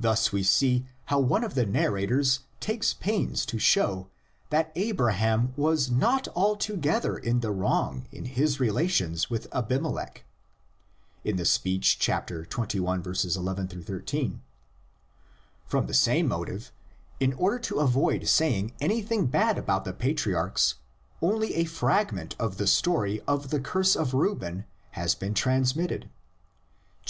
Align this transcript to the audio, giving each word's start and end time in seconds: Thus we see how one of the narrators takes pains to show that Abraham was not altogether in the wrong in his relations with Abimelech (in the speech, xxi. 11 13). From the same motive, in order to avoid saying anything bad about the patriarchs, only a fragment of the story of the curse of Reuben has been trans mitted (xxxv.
Thus 0.00 0.32
we 0.32 0.42
see 0.42 0.88
how 1.04 1.20
one 1.20 1.44
of 1.44 1.54
the 1.54 1.64
narrators 1.64 2.40
takes 2.58 2.92
pains 2.92 3.46
to 3.46 3.60
show 3.60 4.08
that 4.50 4.72
Abraham 4.74 5.52
was 5.56 5.88
not 5.88 6.26
altogether 6.34 7.16
in 7.16 7.38
the 7.38 7.52
wrong 7.52 8.08
in 8.10 8.24
his 8.24 8.58
relations 8.58 9.30
with 9.30 9.46
Abimelech 9.54 10.24
(in 11.22 11.36
the 11.36 11.44
speech, 11.44 11.96
xxi. 12.00 13.36
11 13.38 13.68
13). 13.84 14.42
From 15.64 15.86
the 15.86 15.94
same 15.94 16.26
motive, 16.26 16.72
in 17.20 17.32
order 17.34 17.60
to 17.60 17.78
avoid 17.78 18.26
saying 18.26 18.72
anything 18.80 19.26
bad 19.26 19.58
about 19.58 19.84
the 19.84 19.92
patriarchs, 19.92 20.74
only 21.22 21.54
a 21.54 21.66
fragment 21.66 22.34
of 22.40 22.56
the 22.56 22.66
story 22.66 23.20
of 23.28 23.50
the 23.50 23.60
curse 23.60 23.94
of 23.94 24.12
Reuben 24.12 24.64
has 24.98 25.14
been 25.14 25.34
trans 25.34 25.76
mitted 25.76 26.06
(xxxv. 26.96 27.04